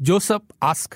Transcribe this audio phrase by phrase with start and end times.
[0.00, 0.92] Joseph ask.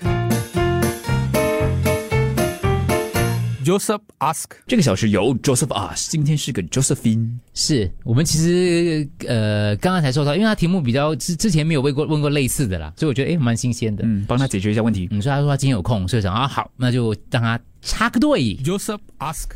[3.64, 4.44] Joseph ask.
[4.68, 7.28] 这个小时由 Joseph ask，今天是个 Josephine。
[7.52, 14.04] 是我们其实呃刚刚才说到，因为他题目比较之之前没有问过问过类似的啦，所以我觉得诶蛮新鲜的。
[14.06, 15.08] 嗯，帮他解决一下问题。
[15.10, 18.56] 嗯，所以他说他今天有空，所以想啊好，那就让他插个队。
[18.58, 19.48] Joseph ask.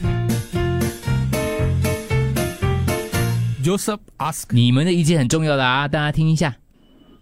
[3.63, 4.47] Joseph ask.
[4.51, 6.57] 你们的意见很重要的啊，大家听一下。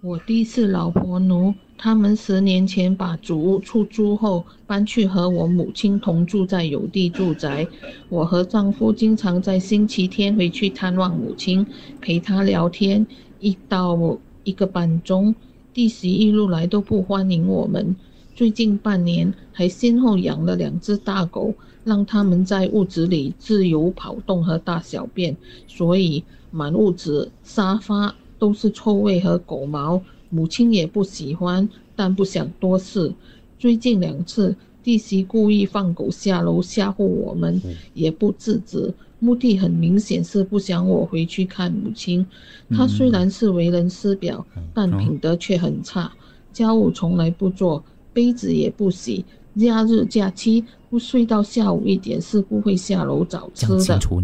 [0.00, 7.66] 我第一次老婆奴，他们十年前把祖屋出租后，搬去和我母亲同住在有地住宅。
[8.08, 11.66] 我和丈夫经常在星期天回去探望母亲，
[12.00, 13.06] 陪她聊天，
[13.40, 15.34] 一到一个半钟。
[15.74, 17.96] 弟媳一路来都不欢迎我们，
[18.34, 30.00] 最近半年还先后养了两只大狗，让它们在屋子里自由跑动和大小便，所以满屋子沙发都是臭味和狗毛，
[30.34, 33.14] 母亲也不喜欢，但不想多事。
[33.56, 37.62] 最近两次，弟媳故意放狗下楼吓唬我们，
[37.94, 42.26] 也不制止，目的很明显是不想我回去看母亲。
[42.70, 46.12] 她虽然是为人师表，但品德却很差，
[46.52, 49.24] 家务从来不做，杯子也不洗。
[49.56, 54.22] 假日假期不睡到下午一点是不会下楼找吃的。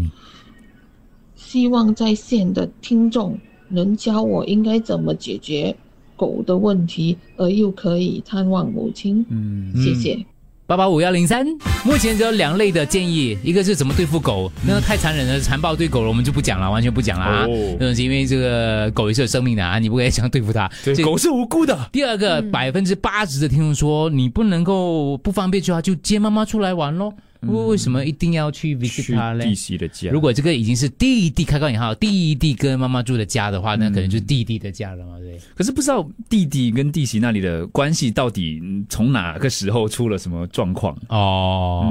[1.35, 5.73] 希望在线的听众能教我应该怎么解决
[6.21, 9.25] 狗的问题，而又可以探望母亲。
[9.29, 10.23] 嗯，谢谢。
[10.67, 11.43] 八八五幺零三，
[11.83, 17.45] 目前只有两类的建议，一个是怎么对付狗，那个太残忍了，残暴对狗了，我们就不讲了，完全不讲了啊。
[17.47, 20.69] 哦那种是因为这个狗也是有生命的啊，你不可以这样对付它。
[20.85, 21.89] 对狗是无辜的。
[21.91, 27.11] 第二个，百分之八十的听众说，你不能够不方便的话，就接妈妈出来玩咯。
[27.41, 29.55] 为为什么一定要去 visit 去她嘞弟？
[29.55, 35.39] 媳的家，如果这个已经是弟弟开高引号，弟弟跟妈妈住的家的话，那可能就是弟弟的家了嘛，对？
[35.55, 40.95] 可是不知道弟弟跟弟媳那里的关系到底嗯从哪个时候出了什么状况？
[41.09, 41.83] 哦，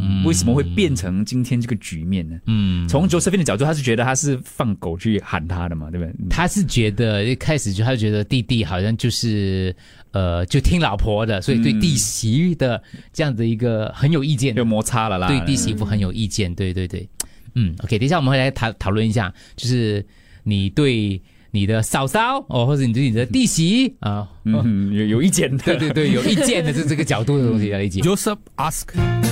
[0.00, 2.38] 嗯，为什么会变成今天这个局面呢？
[2.46, 6.14] 嗯，从 Josephine 的角度，他是觉得他是放狗去喊他的嘛，对不对？
[6.30, 9.74] 他是觉得一开始就他就觉得弟弟好像就是
[10.16, 12.82] 呃就听老婆的，所以对嗯弟媳的
[13.12, 15.28] 这样的一个很有意见，有摩擦了啦。
[15.28, 17.06] 对弟媳妇很有意见，对对对，
[17.54, 20.02] 嗯，OK，等一下我们会来讨讨论一下，就是
[20.42, 25.64] 你对你的嫂嫂哦，或者你对你的弟媳啊，嗯，有有意见的。
[25.64, 28.00] 对对对，有意见的这这个角度的东西要理解。
[28.00, 29.25] Joseph ask.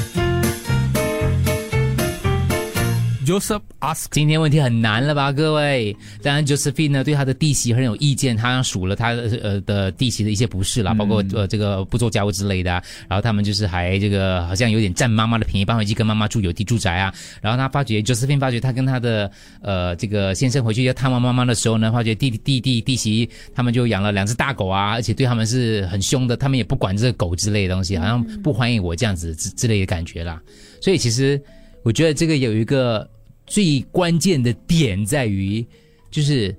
[3.25, 4.05] Joseph ask.
[4.11, 5.97] 今天问题很难了吧，各位？
[6.23, 9.09] 当然，Josephine 呢对他的弟媳很有意见，她数了他
[9.43, 17.13] 呃的弟媳的一些不是啦，包括呃这个不做家务之类的、啊，然后他们就是还这个好像有点占妈妈的便宜，搬回去跟妈妈住有地住宅啊。
[17.41, 19.31] 然后他发觉 Josephine 发觉他跟他的
[19.63, 30.43] 呃这个先生回去要探望妈妈的时候呢，发觉弟弟弟弟弟媳他们就养了两只大狗啊，而且对他们是很凶的，他们也不管这个狗之类的东西，好像不欢迎我这样子之之类的感觉啦。
[30.81, 31.41] 所以其实
[31.83, 33.09] 我觉得这个有一个
[33.47, 35.65] 最关键的点在于，
[36.11, 36.55] 就是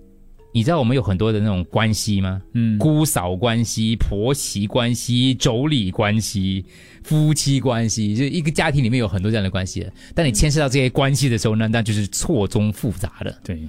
[0.54, 2.42] 你知道我们有很多的那种关系吗？
[2.54, 6.64] 嗯，姑嫂关系、婆媳关系、妯娌关系、
[7.04, 9.86] 夫妻关系，就一个家庭里面有很多这样的关系。
[10.14, 13.38] 当你牵涉到这些关系的时候呢，那就是错综复杂的。
[13.44, 13.60] 对，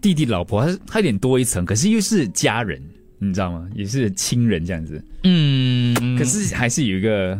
[0.00, 2.82] 弟弟老婆他他有点多一层，可是又是家人，
[3.18, 3.68] 你知道吗？
[3.74, 7.38] 也是亲人这样子，嗯，可是还是有一个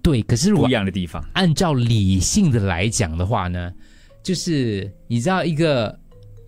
[0.00, 1.24] 对，可是不一样的地方。
[1.32, 3.72] 按照理性的来讲的话呢，
[4.22, 5.98] 就是你知道一个，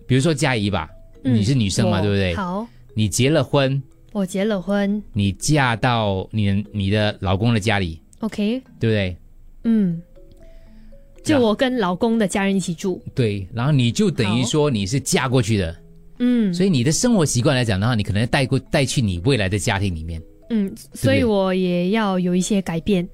[0.07, 0.89] 比如说佳怡吧，
[1.23, 2.35] 嗯你是女生嘛，我对不对？
[2.35, 3.81] 好，你结了婚，
[4.13, 5.01] 我结了婚。
[5.13, 9.17] 你嫁到你你的老公的家里，，OK，对不对？
[9.63, 10.01] 嗯，
[11.23, 14.47] 就我跟老公的家人一起住，对，然后你就等于好。
[14.47, 15.75] 说你是嫁过去的，
[16.19, 20.21] 嗯，所以你的生活习惯来讲的话，你可能带过带去你未来的家庭里面，
[20.51, 23.07] 嗯，所以我也要有一些改变，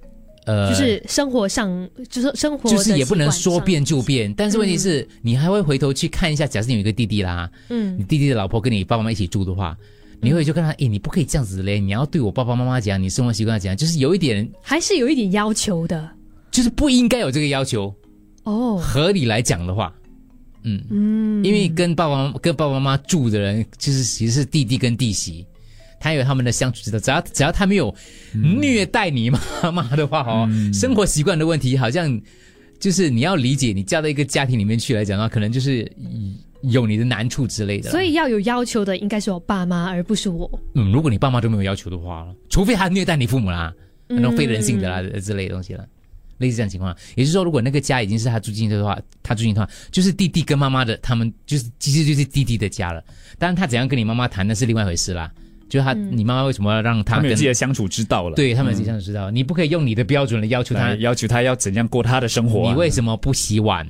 [0.45, 7.97] 呃，就是生活上，就是生活就是也不能说变就变，但是问题是、你还会回头去看一下，假设你有一个弟弟啦，嗯。
[7.97, 9.77] 你嗯弟弟的老婆跟你爸爸妈妈一起住的话，
[10.21, 16.09] 你会就跟他，诶，你不可以这样子嘞，你要对我爸爸妈妈讲，你生活习惯讲，就是有一点，还是有一点要求的。
[16.51, 17.93] 就是不应该有这个要求。
[18.43, 19.93] 哦，合理来讲的话，
[20.63, 25.45] 嗯，嗯，因为跟爸爸跟爸爸妈妈住的人，就是其实是弟弟跟弟媳，
[26.01, 26.99] 他有他们的相处之道。
[26.99, 27.93] 只要只要他没有
[28.33, 29.39] 虐待你妈
[29.71, 32.19] 妈的话，哦，生活习惯的问题，好像
[32.79, 35.89] 就是你要理解，你嫁到一个家庭里面去来讲的话，可能就是
[36.63, 37.91] 有你的难处之类的。
[37.91, 40.49] 所，以要有要求的应该是我爸妈，而不是我。
[40.73, 43.73] 嗯，如果你爸妈都没有要求的话，除非他虐待你父母啦，
[44.07, 45.85] 那种非人性的啦、之类的东西了。
[46.37, 52.99] 类似这样情况，也就是说，如果那个家已经是他住进去的话，他住进去的话，就是弟弟跟妈妈的，他们就是其实就是弟弟的家了。
[53.37, 55.31] 当然，他怎样跟你妈妈谈那是另外一回事啦。
[55.71, 58.35] 就是他，嗯你妈妈为什么要让他他们有跟自己的相处之道了。
[58.35, 62.71] 对他们自己相处知道，你不可以用你的标准来要求他来，要求他要怎样过他的生活啊。
[62.73, 63.87] 你为什么不洗碗？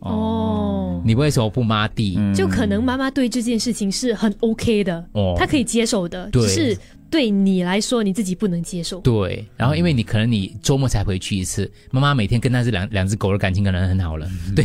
[0.00, 2.14] 哦，你为什么不抹地？
[2.16, 6.78] 嗯就可能妈妈对这件事情是很 OK 的，哦她可以接受的，对只是
[7.10, 9.00] 对你来说你自己不能接受。
[9.00, 14.28] 对，然后因为你可能你周末才回去一次，妈妈每天跟那只两两只狗的感情可能很好了。
[14.54, 14.64] 对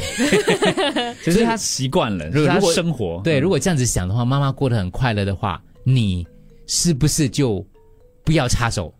[1.23, 3.21] 就是他习惯了， 是他生活。
[3.23, 6.27] 对，嗯如果这样子想的话，妈妈过得很快乐的话，你
[6.73, 7.65] 是不是就
[8.23, 8.93] 不要插手？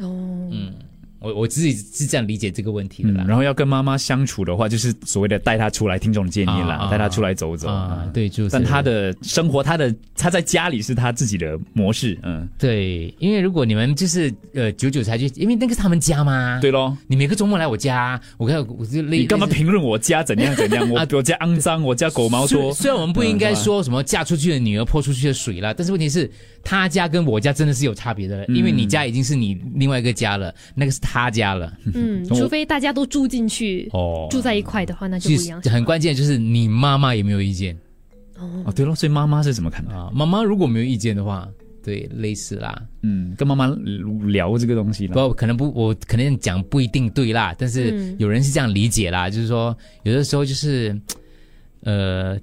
[0.00, 0.10] 哦，
[0.50, 0.72] 嗯，
[1.20, 3.24] 我我自己是这样理解这个问题的嗯，啦。
[3.28, 8.50] 然后要跟妈妈相处的话，就是所谓的带她出来，听众的建议啦，啊带她出来走走啊，对，就是。
[8.50, 16.58] 但她的生活，她的她在家里是她自己的模式，嗯，对，因为如果你们就是呃久久才去，因为那个是他们家嘛。
[16.60, 16.98] 对咯。
[17.06, 20.90] 你每个周末来我家，我看我就累你干嘛评论我家怎样怎样？
[20.90, 22.72] 我 啊我家肮脏，我家狗毛多。
[22.72, 26.28] 虽虽然我们不应该说什么嫁出去的女儿泼出去的水啦，但是问题是
[26.64, 31.72] 他家跟我家真的是有差别的，因为你家已经是你另外一个家了，那个是他家了。
[31.94, 35.60] 嗯， 除非大家都住进去，哦住在一块的话，那就其不一样。
[35.62, 37.78] 很关键就是你妈妈有没有意见
[38.36, 39.92] 哦，对了，所以妈妈是怎么看的？
[39.94, 40.10] 啊？
[40.14, 41.48] 妈妈如果没有意见的话，
[41.82, 42.82] 对，类似啦。
[43.02, 43.66] 嗯，跟妈妈
[44.26, 45.12] 聊这个东西了。
[45.12, 50.98] 不，可能不，我可能讲不一定对啦，但是嗯有人是这样理解啦，就是说有的时候就是，
[51.82, 52.38] 呃，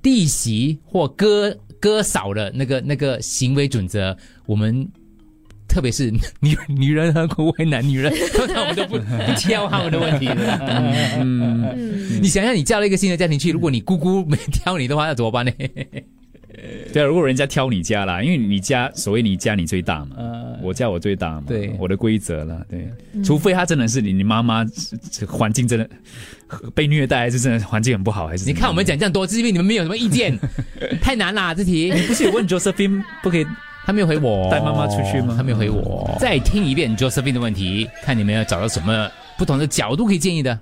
[0.00, 4.88] 弟媳或哥哥嫂的那个那个行为准则，我们。
[5.68, 10.34] 特别是 女女人何苦为难女人，通常我们都不不挑他们的问题的。
[11.16, 15.52] 嗯，嗯，你想想，你嫁了一个新的家庭去，如果你姑姑没 挑你的话，那怎么办呢？
[16.92, 21.74] 对啊，如果人家挑你家啦，因为你家所谓你家你最大嘛，呃，我家我最大嘛，对。
[21.78, 22.88] 我的规则了，对，
[23.24, 24.64] 除非他真的是你你妈妈
[25.10, 25.88] 这环境真的
[26.74, 30.38] 被虐待，还是真的环境很不好，还是你看我们讲，讲这样多，是因为你们没有什么意见，
[31.00, 31.92] 太难啦这题。
[31.94, 33.46] 你不是有问 Josephine 不可以
[33.84, 36.16] 他没有回我，带妈妈出去吗他没有回我。
[36.20, 40.58] 再听一遍 Josephine 的问题，看你们要找到什么不同的角度可以建议的。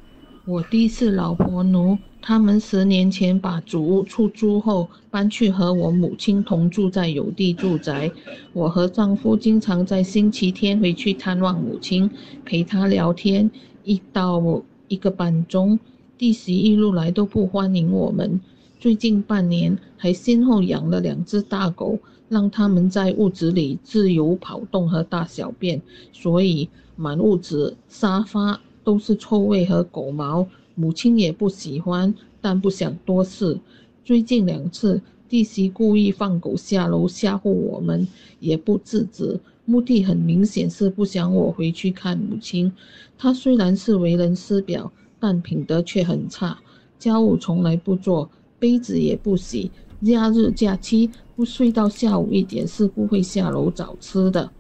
[0.47, 8.13] 我第一次老婆奴，他们十年前把祖屋出租后，搬去和我母亲同住在有地住宅。
[8.53, 12.11] 我和丈夫经常在星期天回去探望母亲，
[12.45, 13.51] 陪她聊天，
[13.85, 15.79] 一到一个半钟。
[16.19, 18.39] 弟媳一路来都不欢迎我们，
[18.79, 25.81] 最近半年还先后养了两只大狗，让它们在屋子里自由跑动和大小便，
[26.13, 30.47] 所以满屋子沙发都是臭味和狗毛。
[30.81, 33.61] 母亲也不喜欢，但不想多事。
[34.03, 42.73] 最近两次，弟媳故意放狗下楼吓唬我们，也不制止，目的很明显是不想我回去看母亲。
[43.19, 46.59] 她虽然是为人师表，但品德却很差，
[46.99, 49.71] 家务从来不做，杯子也不洗。
[50.03, 54.51] 假日假期不睡到下午一点是不会下楼找吃的。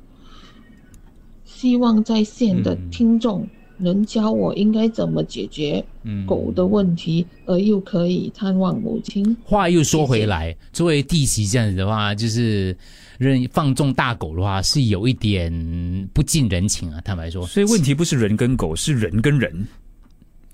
[1.46, 3.48] 希望在线的听众
[3.80, 9.36] 能教我应该怎么解决嗯狗的问题，而又可以探望母亲。
[9.44, 12.76] 话又说回来，作为弟媳这样子的话，就是
[13.18, 17.00] 任放纵大狗的话，是有一点不近人情啊。
[17.02, 19.66] 坦白说，所以问题不是人跟狗，是人跟人。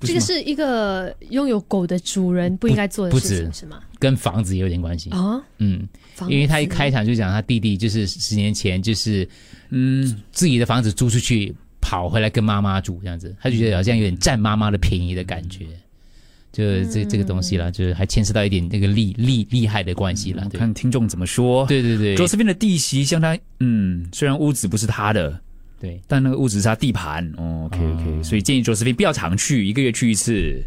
[0.01, 3.81] 这个是一个拥有狗的主人不应该做的事情，是吗？
[3.99, 5.09] 跟房子也有点关系。
[5.09, 5.89] 啊，嗯，
[6.29, 9.27] 因为他一开场就讲他弟弟就是十年前就是
[9.71, 11.55] 嗯，自己的房子租出去，
[11.87, 15.65] 跑回来跟妈妈住这样子，他就觉得好像有点占妈妈的便宜的感觉。
[16.51, 20.49] 就这这个东西了，就是还牵涉到一点那个利利利害的关系了。
[20.49, 21.65] 看听众怎么说。
[21.67, 25.39] 对对对 Josephine 的弟媳像他，嗯，虽然屋子不是他的，
[25.81, 27.31] 对，但那个屋子是他地盘。
[27.37, 30.61] 哦，OK OK，、所以建议 Josephine 不要常去，一个月去一次。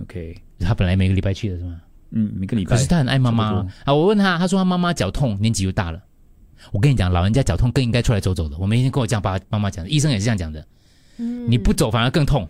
[0.00, 1.80] OK，他本来每个礼拜去的是吗？
[2.12, 2.70] 嗯，每个礼拜。
[2.70, 3.92] 可是他很爱妈妈啊！
[3.92, 6.00] 我问他，他说他妈妈脚痛，年纪又大了。
[6.72, 8.56] 我跟你讲，老人家脚痛更应该出来走走的。
[8.58, 10.66] 我每天跟我这样爸爸妈妈讲，医生也是这样讲的。
[11.16, 12.48] 你不走反而更痛。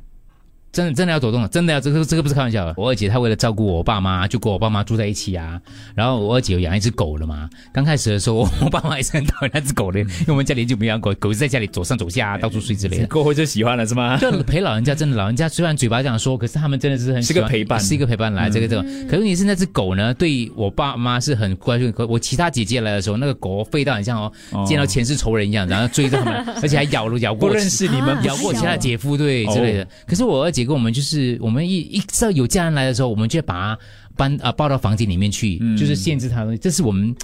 [0.74, 2.74] 真的真的要走动了，真的要这个这个不是开玩笑的。
[2.76, 5.60] 我二姐她为了照顾我爸妈，就跟我爸妈住在一起啊。
[5.94, 7.48] 然后我二姐有养一只狗了嘛。
[7.72, 13.06] 刚开始的时候， 我爸妈也是很讨厌那只狗的，因为我们家里就没养狗，狗是在家里走上走下，到处睡之类的。
[13.06, 14.18] 过后就喜欢了是吗？
[14.18, 18.82] 就陪老人家，真的老人家虽然嘴巴这样说，可是他们真的是很喜欢是个陪伴是一个陪伴来、这个这个。
[19.06, 21.92] 可是问题是那只狗呢，对我爸妈是很关心。
[21.92, 29.86] 可我其他姐姐来的时候，那个狗吠到很像哦，哦见到前世仇人一样，然后追着他们， 而且还咬了咬过不认识你们啊，咬过其他姐夫对哦之类的。
[30.06, 33.78] 可是我二姐跟我们就是，我们一一知道有家人来的时候，我们就把他
[34.16, 36.58] 搬啊、抱到房间里面去，嗯就是限制他的东西。
[36.58, 37.14] 这是我们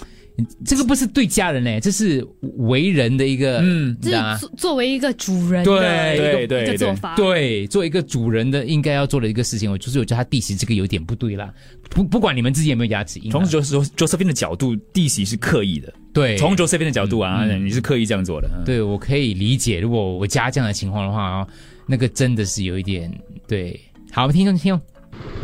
[0.65, 2.25] 这个不是对家人嘞，这是
[2.57, 7.15] 为人的一个，嗯这是作作为一个主人的对对对一个做法。
[7.15, 11.53] 对，做一个主人的应该要做的一个事情，我就是我觉得他弟媳这个有点不对啦。
[11.89, 15.93] 不不管你们自己有没有牙齿从 Jos Josephine 的角度，弟媳是刻意的。
[16.13, 18.49] 对从 Josephine 的角度啊，嗯你是刻意这样做的。
[18.53, 21.47] 嗯，对我可以理解，如果我家这样的情况的话哦，
[21.91, 23.11] 那个真的是有一点
[23.45, 23.77] 对。
[24.13, 24.81] 好，听众听众，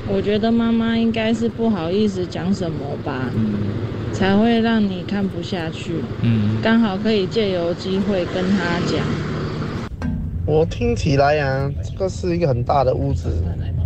[0.08, 3.30] 我觉得妈妈应该是不好意思讲什么吧，
[4.14, 5.96] 才会让你看不下去。
[6.22, 9.06] 嗯，刚好可以借由机会跟她讲。
[10.46, 13.28] 我听起来呀、这个是一个很大的屋子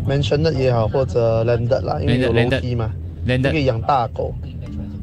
[0.08, 2.92] ，mansion 的也好，或者 landed 啦，因为有楼梯嘛，
[3.26, 4.36] 人的可以养大狗。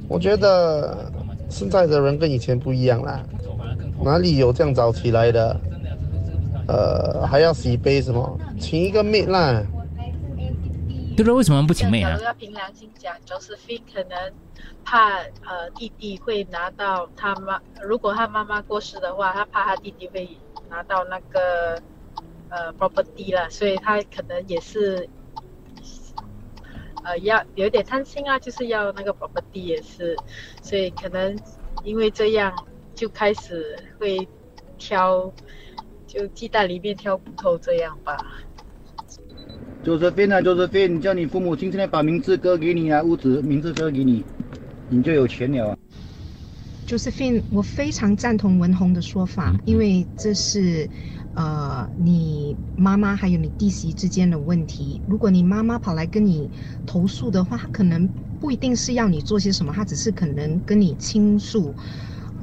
[0.06, 1.12] 我觉得
[1.48, 3.20] 现在的人跟以前不一样啦，
[4.04, 5.60] 哪里有这样早起来的？
[6.68, 8.38] 呃，还要洗杯什么？
[8.60, 9.64] 请一个 maid 啦。
[11.16, 12.22] 对了，为什么不请妹啊假如？
[12.24, 14.32] 要凭良心讲，Josephine 可能
[14.84, 20.28] 怕呃弟弟会拿到他妈，如果他妈妈过世的话，他怕他弟弟会
[20.70, 21.82] 拿到那个
[22.50, 25.08] 呃 property 了，所以他可能也是
[27.02, 30.16] 呃要有点贪心啊，就是要那个 property 也是，
[30.62, 31.36] 所以可能
[31.82, 32.54] 因为这样
[32.94, 34.28] 就开始会
[34.78, 35.32] 挑，
[36.08, 38.16] 就鸡蛋里面挑骨头这样吧。
[39.84, 44.24] Josephine 啊，Josephine，你叫你父母亲现在把名字割给你啊，屋子名字割给你，
[44.88, 45.78] 你就有钱了啊。
[46.86, 50.88] Josephine，我非常赞同文红的说法，因为这是
[51.34, 55.00] 呃你妈妈还有你弟媳之间的问题。
[55.06, 56.50] 如果你妈妈跑来跟你
[56.86, 58.08] 投诉的话，她可能
[58.40, 61.74] 不一定是要你做些什么，她只是可能跟你倾诉。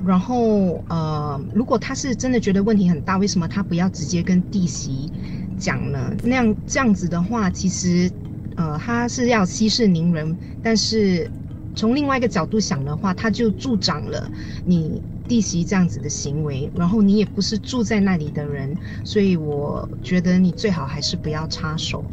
[0.06, 5.12] 然后呃，如果他是真的觉得问题很大，为什么他不要直接跟弟媳
[5.58, 6.16] 讲呢？
[6.24, 8.12] 那样这样子的话，其实
[8.56, 11.30] 呃，他是要息事宁人，但是
[11.76, 14.30] 从另外一个角度想的话，他就助长了
[14.66, 22.06] 你弟媳这样子的行为，然后你也不是住在那里的人，所以我觉得你最好还是不要插手。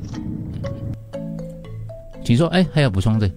[2.25, 3.31] 请说，哎，还有补充的。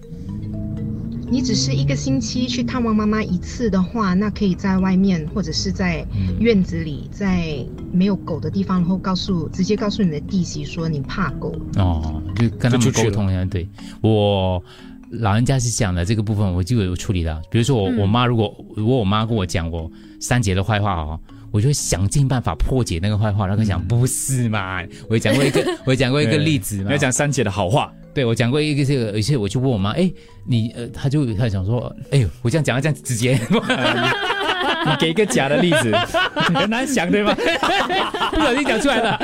[1.28, 6.06] 你只是一个星期去探望妈妈一次的话，那可以在外面或者是在
[6.38, 7.58] 院子里，在
[7.92, 11.54] 没有狗的地方，然后告诉直接告诉你的弟媳说你怕狗。
[11.76, 13.44] 哦，就跟他们沟通一下。
[13.44, 13.68] 对
[14.00, 14.62] 我
[15.10, 17.42] 老人家是讲的这个部分，我就有处理的。
[17.50, 19.90] 比如说我、嗯我妈，如果如果我妈跟我讲我
[20.20, 21.20] 三姐的坏话哦。
[21.52, 24.82] 我就会想尽办法破解那个坏话，然后讲不是嘛？
[25.08, 26.84] 我有讲过一个， 我有讲过一个例子嘛。
[26.86, 30.10] 你要讲三姐的好话，对我讲过一个这个，而且我就问我妈，哎，
[30.46, 35.94] 你呃，她就她想说，哎呦，我这样讲要这样直接， 你给一个假的例子，
[36.34, 37.34] 很难想对吗？
[37.34, 39.20] 不小心讲出来了。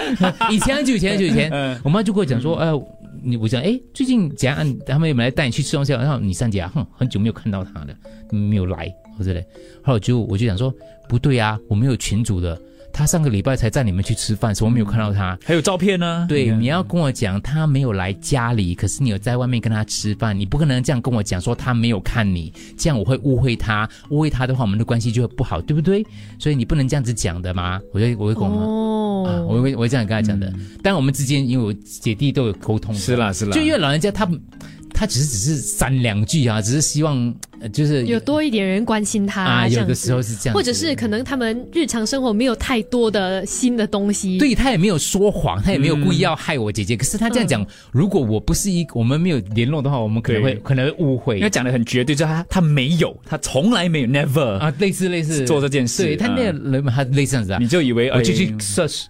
[0.51, 2.79] 以前很久以前很久以前，嗯我妈就跟我讲说，呃，
[3.23, 4.59] 你我讲，哎，最近怎样？
[4.85, 6.03] 他们有没有来带你去吃东西啊？
[6.03, 7.95] 然后你三姐啊，哼，很久没有看到他了，
[8.31, 9.43] 没有来或者嘞。
[9.83, 10.71] 后来我就我就想说，
[11.09, 12.61] 不对啊，我们有群主的，
[12.93, 15.39] 她上个礼拜才带你们去吃饭，什么没有看到他。
[15.45, 16.27] 还有照片呢。
[16.29, 26.05] 对，你要跟我讲他没有来家里，可是你有在外面跟他吃饭，你不可能这样跟我讲说他没有看你，这样我会误会他，误会他的话，我们的关系就会不好，对不对？
[26.39, 30.53] 所以你不能这样子讲的嘛，我就我会跟我妈、哦，啊，我会我会这样跟他讲的。
[30.83, 34.29] 但我们之间因为我姐弟都有沟通，是啦是啦，就因为老人家他
[35.03, 44.39] 他只是只是三两句啊，只是希望呃就是有多一点人关心他啊，有的时候是这样，或者是可能他们日常生活没有太多的新的东西。
[44.39, 46.97] 对他也没有说谎，他也没有故意要害我姐姐。
[46.97, 51.39] 可是他这样讲，如果我不是一我们没有联络的话，我们可能会可能会误会。
[51.39, 55.45] 因为讲的很绝对，就是他他没有，他从来没有 never 啊，类似类似。
[55.45, 56.05] 做这件事。
[56.05, 57.59] 对他那人他类似这样子啊。
[57.61, 59.03] 你，就以为我就去哎 search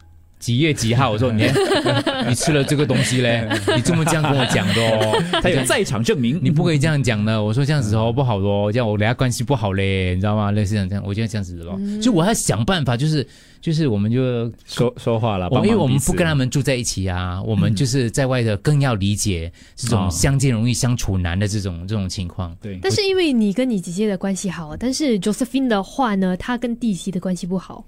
[0.43, 1.45] 几月几号，我说你
[2.27, 7.41] 你吃了这个东西嘞， 你这么这样跟我讲的哦，他有在场证明，你不可以这样讲的。
[7.41, 10.51] 我说这样子哦不好咯，这样我俩关系不好嘞，你知道吗？
[10.51, 11.79] 类似这样这样，我就这样子的咯。
[12.03, 13.25] 就我要想办法，就是
[13.61, 22.53] 就是我们就说说话了，我因为我们不跟他们住在一起啊，我们就是在外的更要理解这种哦相见容易相处难的这种这种情况。
[22.61, 27.85] 对，但是因为你跟你姐姐的关系好，但是 Josephine 的话呢，她跟弟媳的关系不好。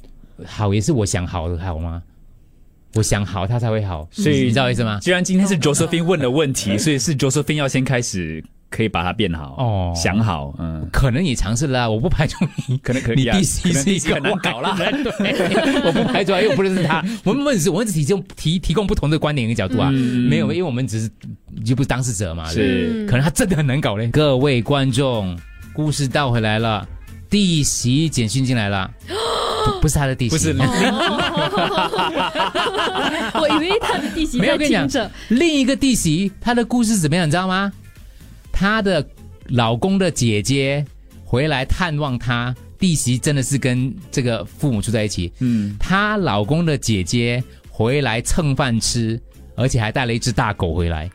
[0.47, 2.01] 好也是我想好的好吗？
[2.95, 4.99] 我想好他才会好，所以你知道意思吗？
[5.01, 9.93] 既然今天是 Josephine 问的问题，所以是 Josephine 要先开始可以把它变好哦。
[9.97, 14.77] 想好，嗯，可能你尝试了啊，我不排除你可能可以啊你弟媳可能是一个很难搞啦。
[14.79, 17.05] 对，我不排除啊，因为我不认识他。
[17.25, 20.29] 我们问是我们只提供提提供不同的观点跟角度啊，嗯。
[20.29, 21.11] 没有，因为我们只是
[21.65, 23.05] 就不是当事者嘛，是。
[23.07, 24.07] 可能他真的很难搞嘞。
[24.09, 25.37] 各位观众，
[25.73, 26.87] 故事倒回来了，
[27.29, 28.89] 弟媳简讯进来了，
[29.65, 30.53] 不不是他的弟媳，不是
[33.35, 37.73] 我以为他的弟媳在没有跟你讲，另一个弟媳，她的故事怎么样，你知道吗？
[38.53, 39.07] 她的
[39.49, 40.85] 老公的姐姐
[41.25, 42.55] 回来探望她。
[42.77, 49.19] 弟媳真的是跟这个父母住在一起，嗯，她老公的姐姐回来蹭饭吃，
[49.57, 51.11] 而且还带了一只大狗回来。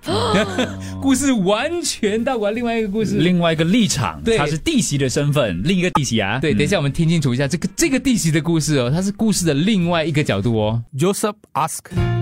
[1.01, 10.83] 故事完全倒过来，另外一个故事，另外一个立场，对他是弟媳的身份，另一个弟媳啊，对，等一下我们听清楚一下这个这个弟媳的故事哦，他是故事的另外一个角度哦。
[10.97, 12.18] Joseph ask.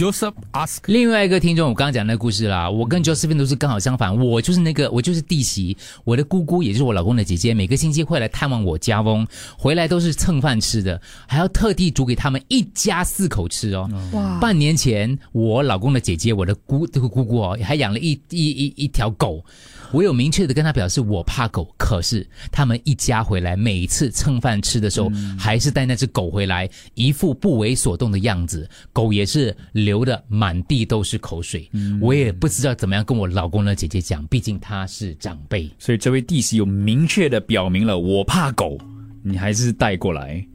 [0.00, 0.78] Joseph ask.
[0.86, 9.26] 另外一个听众，我刚刚讲那个故事啦，我跟 Josephine 都是刚好相反，我就是那个我就是弟媳，我的姑姑也就是我老公的姐姐，每个星期会来探望我家翁，
[9.58, 13.90] 回来都是蹭饭吃的，还要特地煮给他们一家四口吃哦。
[14.12, 19.44] 哇，半年前，我老公的姐姐，我的姑这个姑姑哦，还养了一一一一条狗。
[19.92, 31.68] 我有明确的跟他表示我怕狗，可是他们一家回来，每次蹭饭吃的时候，还是带那只狗回来，一副不为所动的样子，狗也是流的满地都是口水。
[32.00, 35.68] 我也不知道怎么样跟我老公的姐姐讲，毕竟她是长辈。
[35.78, 38.78] 所以这位弟媳有明确的表明了我怕狗，
[39.22, 40.46] 你还是带过来，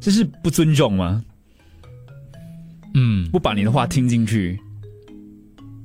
[0.00, 1.24] 这是不尊重吗？
[2.94, 4.58] 嗯，不把你的话听进去，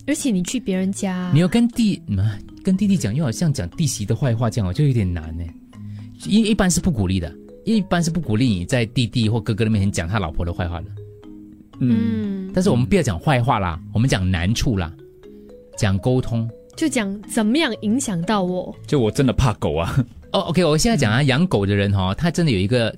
[0.07, 2.17] 而且你去别人家，你要跟弟嗯
[2.63, 5.43] 跟弟弟讲，又好像讲弟媳的坏话这样我，就有点难呢。
[6.25, 7.35] 一一般是不鼓励的，
[7.65, 10.87] 一般是不鼓励你在弟弟或哥哥的面前讲他老婆的坏话的。
[11.81, 14.93] 嗯，嗯，但是我们不要讲坏话啦，我们讲难处啦，
[15.77, 16.49] 讲沟通。
[16.75, 18.75] 就讲怎么样影响到我。
[18.87, 19.95] 就我真的怕狗啊，
[20.31, 22.95] 哦，OK，我现在讲啊，养狗的人哈、哦，他真的有一个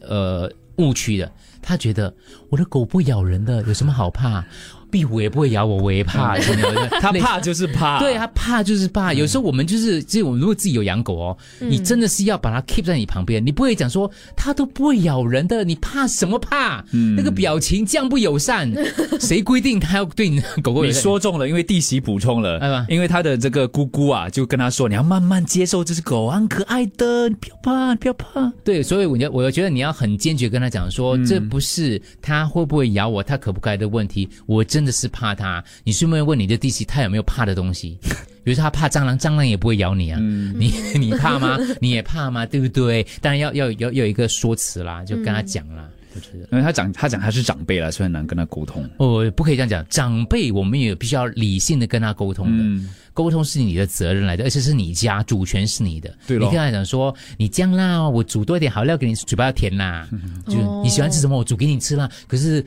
[0.00, 2.14] 呃误区的，他觉得
[2.48, 4.44] 我的狗不咬人的，有什么好怕？
[4.90, 6.36] 壁虎也不会咬我，我也怕。
[7.00, 16.84] 他怕就是怕，对他怕就是怕，有时候我们就是，就我们如果自己有养狗哦，嗯你真的是要把它 keep 在你旁边，你不会讲说它都不会咬人的，你怕什么怕？
[16.92, 18.70] 嗯那个表情这样不友善，
[19.20, 20.92] 谁规定它要对你的狗狗你？
[20.92, 28.52] 说中了，因为弟媳补充了因为他的这个姑姑啊，就跟他说，你要慢慢接受这只狗，很可爱的，你不要怕，你不要怕。
[28.64, 35.62] 对，所以我觉我觉得你要很坚决跟他讲说，嗯这不是它会不会咬我，它可不可爱的问题，我真的是怕他。
[35.84, 37.98] 你顺便问你的弟媳，他有没有怕的东西？
[38.44, 40.18] 比如说他怕蟑螂，蟑螂也不会咬你啊。
[40.22, 41.58] 嗯你你怕吗？
[41.80, 42.46] 你也怕吗？
[42.46, 43.06] 对不对？
[43.20, 45.88] 当然要要要要有一个说辞啦，就跟他讲啦。
[46.14, 48.88] 我觉得因为他讲他讲他是长辈了，所以很难跟他沟通。
[48.96, 49.84] 哦，不可以这样讲。
[49.90, 52.64] 长辈我们也必须要理性的跟他沟通的。
[52.64, 56.12] 嗯，沟通是你的责任来的，而且是你家主权是你的。
[56.26, 60.08] 对你跟他讲说，你这样啦，我煮多一点好料给你，嘴巴要甜啦。
[60.48, 62.10] 就哦你喜欢吃什么，我煮给你吃啦。
[62.26, 62.64] 可是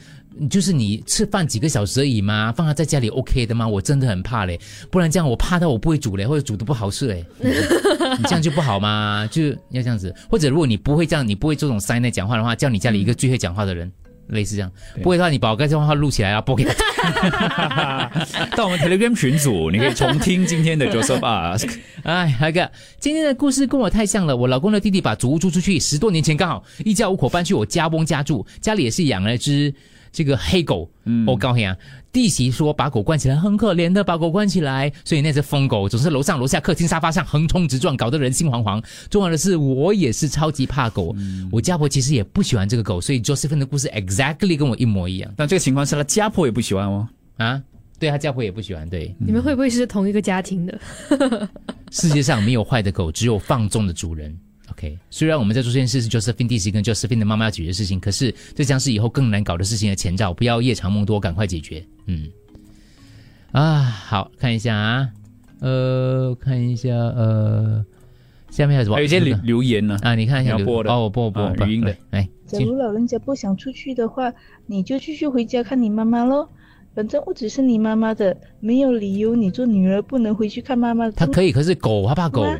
[0.49, 3.67] 就是你吃饭几个小时而已嘛，放他在家里 OK 的吗？
[3.67, 10.13] 我真的很怕嘞，不然这样我怕到我不会煮嘞，或者煮的不好吃嘞，你这样就不好嘛，就要这样子。
[10.29, 13.91] 或者如果你不会这样，你不会这种塞内讲话的话，叫你家里一个最会讲话的人。
[14.27, 14.71] 类似这样，
[15.03, 18.47] 不会的话，你把我刚才话录起来啊，播给他听。
[18.55, 21.69] 到我们 Telegram 群组，你可以重听今天的 Joseph Ask。
[22.03, 24.37] 哎，那个今天的故事跟我太像了。
[24.37, 29.73] 我老公的弟弟把祖屋租出去，十多年前刚好一家五口搬去我家翁家住，家里也是养了一只
[30.11, 30.89] 这个黑狗。
[31.05, 31.75] 嗯，我告诉你啊，
[32.11, 38.83] 弟媳说把狗关起来很可怜的，把狗关起来，所以那只疯狗总是楼上楼下客厅沙发上横冲直撞，搞得人心惶惶。
[39.09, 41.15] 重要的是，我也是超级怕狗，
[41.51, 47.07] 我家婆其实也不喜欢这个狗，所以 Josephine 的故事 exactly 跟我一模一样但这个情况是他家婆也不喜欢哦。
[47.37, 47.61] 啊。
[47.99, 50.79] 对他家婆也不喜欢，对，你们会不会是同一个家庭的？
[51.91, 54.35] 世界上没有坏的狗，只有放纵的主人。
[54.71, 61.85] OK，虽然我们在做这件事是 Josephine 弟媳跟 Josephine 的妈妈要解决的事情，可是这将是以后更难搞的事情的前兆，不要夜长梦多，赶快解决。
[62.07, 62.29] 嗯，
[63.51, 65.09] 啊，好看一下啊，
[65.59, 67.85] 呃，看一下，呃，
[68.49, 68.95] 下面还有什么？
[68.95, 70.91] 还有一些留留言呢，啊，你看一下播的。
[70.91, 74.33] 哦，我播我播语音的，哎，假如老人家不想出去的话，
[74.65, 76.47] 你就继续回家看你妈妈喽。
[76.93, 81.11] 反正屋子是你妈妈的，没有理由你做女儿不能回去看妈妈的。
[81.13, 82.59] 他可以，可是狗她怕狗，吗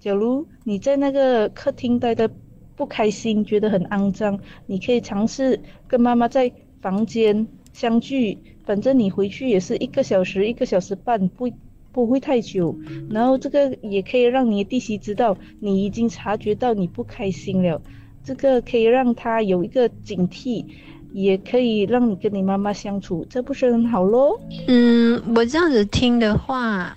[0.00, 2.28] 假如你在那个客厅待的
[2.74, 8.38] 不开心，觉得很肮脏，你可以尝试跟妈妈在房间相聚。
[8.64, 11.50] 反正你回去也是一个小时、一个小时半，不
[11.92, 12.74] 不会太久。
[13.10, 17.82] 然后这个也可以让你的弟媳知道你已经察觉到你不开心了，
[18.22, 20.64] 这个可以让她有一个警惕，
[21.12, 24.40] 也可以让你跟你妈妈相处，这不是很好咯？
[24.68, 26.96] 嗯，我这样子听的话，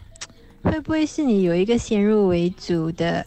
[0.63, 3.25] 会不会是你有一个先入为主的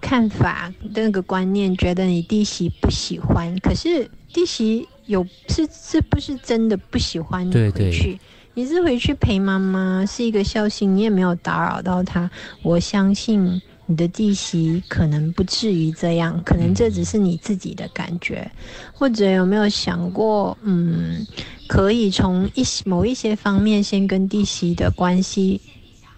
[0.00, 3.56] 看法，那个观念，觉得你弟媳不喜欢？
[3.60, 8.20] 可是弟媳有是是不是真的不喜欢你对对回去？
[8.54, 12.30] 你是回去陪妈妈，是一个孝心，你也没有打扰到她。
[12.62, 18.50] 我相信你的弟媳可能不至于这样，可能这只是你自己的感觉，
[18.92, 21.26] 或者有没有想过，嗯，
[21.66, 25.60] 可以从一些某一些方面先跟弟媳的关系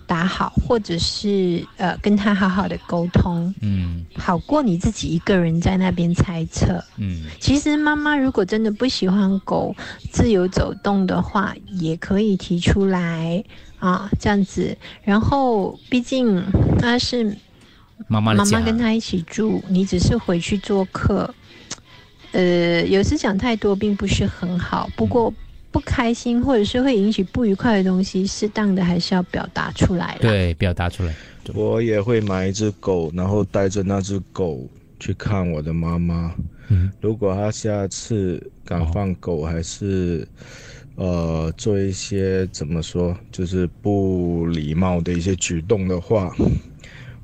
[0.06, 6.82] 打好，或者是呃跟他好好的沟通，嗯好过你自己一个人在那边猜测。
[6.96, 9.74] 嗯其实妈妈如果真的不喜欢狗
[10.10, 13.42] 自由走动的话，也可以提出来
[13.78, 14.76] 啊，这样子。
[15.02, 16.42] 然后毕竟
[16.78, 17.24] 他是
[18.08, 21.32] 妈妈妈妈跟他一起住，你只是回去做客，
[22.32, 24.88] 呃，有时讲太多并不是很好。
[24.96, 25.32] 不过
[25.74, 30.16] 不开心或者是会引起不愉快的东西，适当的还是要表达出来。
[30.20, 31.12] 对，表达出来。
[31.52, 36.32] 我也会买一只狗，然后带着那只狗去看我的妈妈。
[36.68, 40.26] 嗯，如果他下次敢放狗，还是
[40.94, 46.32] 呃做一些怎么说，就是不礼貌的一些举动的话，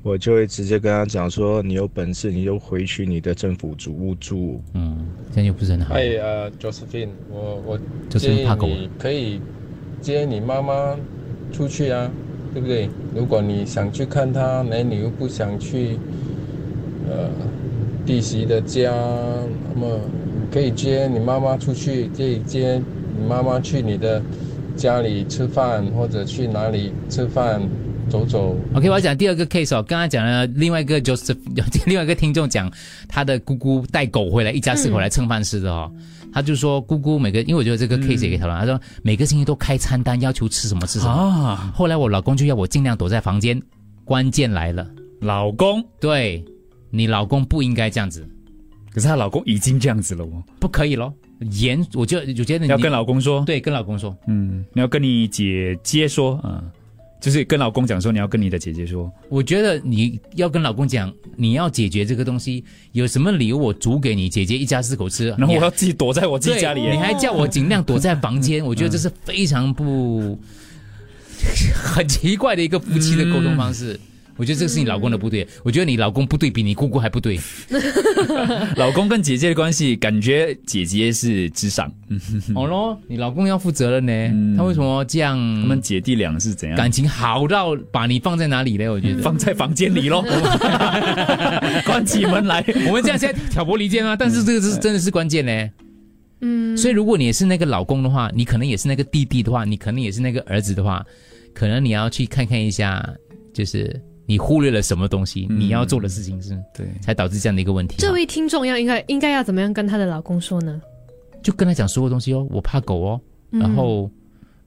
[0.03, 4.59] 我就会直接跟他讲说：你有本事你就回去你的政府主屋住。
[4.73, 5.93] 嗯，这样就不是很好。
[5.93, 9.39] 嗨，呃，Josephine，我我建议怕狗你可以
[10.01, 10.95] 接你妈妈
[11.51, 12.09] 出去啊，
[12.51, 12.89] 对不对？
[13.15, 15.97] 如果你想去看她，那你又不想去，
[17.07, 17.29] 呃，
[18.03, 18.91] 弟媳的家，
[19.73, 22.81] 那么你可以接你妈妈出去，可以接
[23.19, 24.19] 你妈妈去你的
[24.75, 27.61] 家里吃饭，或者去哪里吃饭
[28.11, 28.57] 走走。
[28.75, 31.37] OK，我要讲第二个 case 哦，刚刚讲了另外一个 Joseph，
[31.87, 32.69] 另外一个听众讲
[33.07, 35.89] 他的姑姑带狗回来，一家四口来蹭饭吃的哦。
[36.33, 38.59] 他就说姑姑每个，因为我觉得这个 case 也可以讨论。
[38.59, 41.11] 他说每个星期都开餐单，要求吃什么吃什么。
[41.11, 43.59] 啊后来我老公就要我尽量躲在房间。
[44.03, 44.85] 关键来了，
[45.21, 46.43] 老公，对
[46.89, 48.27] 你老公不应该这样子，
[48.93, 50.43] 可是她老公已经这样子了哦。
[50.59, 51.13] 不可以咯。
[51.51, 56.61] 严，我就我觉得你要跟老公说，对，跟老公说，嗯，你要跟你姐姐说啊、
[57.21, 70.37] 就是跟老公讲说你要跟你的姐姐说，我觉得你要跟老公讲，你要解决这个东西，有什么理由我煮给你姐姐一家四口吃， 然后我要自己躲在我自己家里你还叫我尽量躲在房间，我觉得这是非常不
[71.95, 73.99] 很奇怪的一个夫妻的沟通方式。
[74.37, 77.39] 我觉得这是你老公的不对，我觉得你老公不对比你姑姑还不对。
[78.77, 81.91] 老公跟姐姐的关系，感觉姐姐是智商，
[82.55, 85.37] 哦咯，你老公要负责任呢，他为什么这样？
[85.55, 86.77] 他他们姐弟俩是怎样？
[86.77, 88.87] 感情好到把你放在哪里呢？
[88.89, 90.23] 我觉得放在房间里咯，
[91.85, 92.63] 关起门来。
[92.87, 95.69] 我们这样现在挑拨离间啊，但是这个是真的是关键呢。
[96.41, 101.05] 嗯，所以如果你也是那个老公的话，你可能也是那个弟弟的话，你可能也是那个儿子的话，
[101.53, 103.07] 可能你要去看看一下，
[103.53, 103.99] 就是
[104.31, 107.97] 你忽略了什么东西，你要做的事情是对，才导致这样的一个问题。
[107.97, 110.81] 这位听众要应该应该要怎么样跟她的老公说呢？
[111.43, 114.09] 就跟他讲所有东西哦，我怕狗哦，嗯然后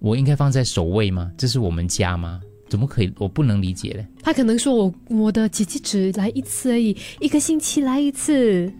[0.00, 1.32] 我应该放在首位吗？
[1.38, 2.42] 这是我们家吗？
[2.68, 3.10] 怎么可以？
[3.16, 4.06] 我不能理解嘞。
[4.22, 8.70] 他可能说我我的姐姐只来一次而已，一个星期来一次，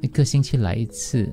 [0.00, 1.30] 一个星期来一次，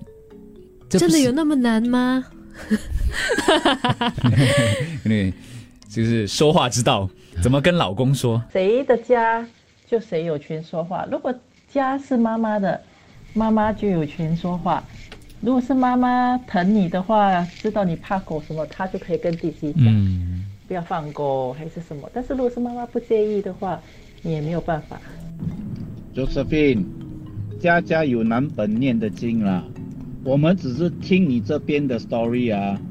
[0.90, 2.26] 真的有那么难吗？
[5.06, 5.34] 对，
[5.88, 7.10] 就是说话之道，
[7.44, 8.42] 怎么跟老公说？
[8.52, 9.46] 谁的家
[9.86, 11.08] 就谁有权说话。
[11.12, 11.34] 如果
[11.70, 12.82] 家是妈妈的，
[13.34, 14.84] 妈妈就有权说话。
[15.40, 22.10] 如果是妈妈疼你的话，知道你怕狗什么，她就可以跟弟弟讲，嗯，不要放狗还是什么。
[22.12, 23.80] 但是如果是妈妈不介意的话，
[24.24, 25.00] 你也没有办法。
[26.16, 26.86] Josephine，
[27.60, 29.64] 家家有难本念的经啦，
[30.24, 32.82] 我们只是听你这边的 story 啊。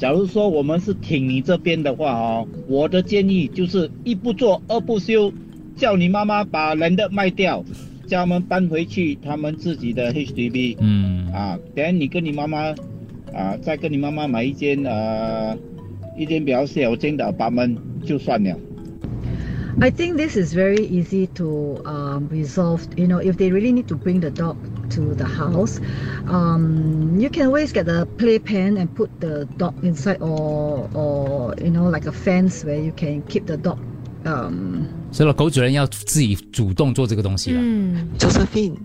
[0.00, 5.30] 假如说我们是挺你这边的话哦，我的建议就是一不做二不休，
[5.76, 7.62] 叫你妈妈把人的卖掉，
[8.06, 10.78] 叫他们搬回去他们自己的 HDB。
[10.80, 12.74] 嗯啊，等你跟你妈妈
[13.34, 15.54] 啊，再跟你妈妈买一间呃
[16.16, 18.56] 一间比较小间的 apartment 就算了。
[19.82, 22.80] I think this is very easy to um, resolve.
[22.96, 24.56] You know, if they really need to bring the dog
[24.90, 25.80] to the house,
[26.28, 31.70] um, you can always get a playpen and put the dog inside, or or you
[31.70, 33.78] know, like a fence where you can keep the dog.
[34.24, 37.60] Um, 所以了，狗主人要自己主动做这个东西了。
[37.62, 38.76] 嗯，Josephine，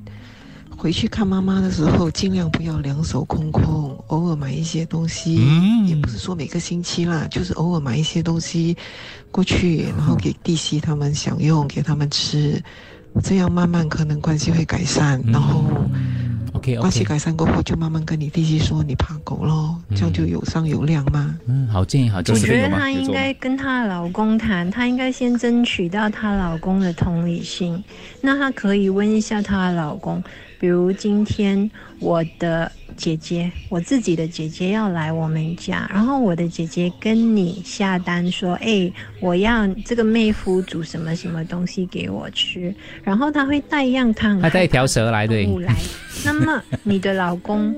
[0.77, 8.77] 回去看妈妈的时候，尽量不要两手空空，偶尔买一些东西，嗯也不是说每个星期啦，就是偶尔买一些东西
[9.29, 12.63] 过去，然后给弟媳他们享用，给他们吃，
[13.23, 15.63] 这样慢慢可能关系会改善，然后
[16.53, 21.35] OK 关系改善过后，就慢慢跟你弟弟说你怕狗咯，这样就有商有量嘛。
[21.47, 22.39] 嗯，好建议，好建议。
[22.39, 27.83] 我觉得她应该跟她老公谈，她应该先争取到她老公的同理心。
[28.21, 30.23] 那她可以问一下她的老公，
[30.59, 45.75] 比如今天我的姐姐，我自己的姐姐要来我们家，然后我的姐姐跟你下单说，哎，我要这个妹夫煮什么什么东西给我吃，然后他会带一样汤，他带一条蛇来，对，物来。
[46.23, 47.75] 那么你的老公，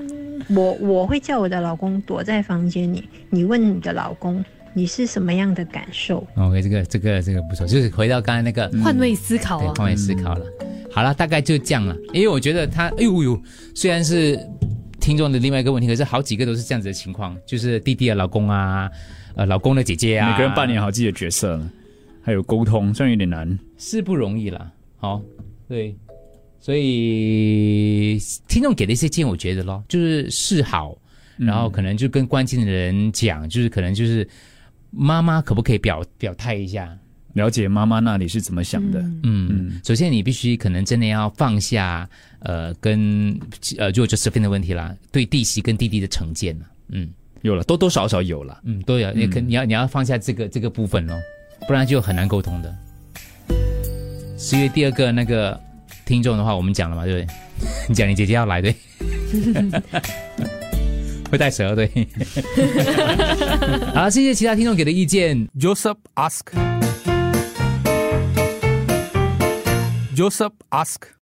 [0.50, 9.60] 我我会叫我的老公躲在房间里，你问你的老公，你是什么样的感受？OK，这个这个这个不错，就是回到刚才那个换位思考。
[9.74, 10.46] 换位思考了。
[10.90, 11.96] 好了，大概就这样了。
[12.14, 13.40] 因为我觉得他，哎呦呦，
[13.76, 14.40] 虽然是
[15.08, 18.92] 听众的另外一个问题，可是好几个都是这样子的情况，就是弟弟的老公啊，
[19.36, 21.58] 呃，老公的姐姐啊，每个人扮演好自己的角色，
[22.22, 23.58] 还有沟通，虽然有点难。
[23.78, 24.70] 是不容易啦。
[24.98, 25.22] 好，
[25.66, 25.96] 对，
[26.60, 30.98] 所以听众给的一些建议，我觉得咯，就是示好，
[31.38, 34.28] 然后可能就跟关心的人讲，就是可能就是
[34.92, 36.94] 妈妈可不可以表表态一下，
[37.38, 39.00] 了解妈妈那里是怎么想的。
[39.24, 43.40] 嗯，首先你必须可能真的要放下，呃，跟
[43.78, 47.08] 呃，就 Josephine 的问题啦，对弟媳跟弟弟的成见了，嗯，
[47.44, 51.16] 有了，多多少少有了，嗯，都有，你可你要你要放下这个这个部分咯，
[51.68, 52.76] 不然就很难沟通的。
[54.38, 55.60] 十月第二个那个
[56.06, 57.36] 听众的话，我们讲了嘛，对不对？
[57.88, 58.76] 你讲你姐姐要来，对，
[61.32, 61.90] 会带蛇，对。
[63.94, 65.48] 好，谢谢其他听众给的意见。
[65.60, 66.77] Joseph ask.
[70.18, 71.14] Joseph asked